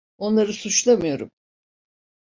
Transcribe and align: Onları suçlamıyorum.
Onları 0.17 0.53
suçlamıyorum. 0.53 1.31